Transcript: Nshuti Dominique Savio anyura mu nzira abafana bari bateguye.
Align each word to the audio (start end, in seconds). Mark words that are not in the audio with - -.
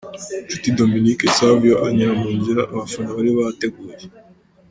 Nshuti 0.45 0.69
Dominique 0.79 1.25
Savio 1.37 1.75
anyura 1.87 2.13
mu 2.21 2.29
nzira 2.37 2.61
abafana 2.71 3.09
bari 3.17 3.31
bateguye. 3.37 3.95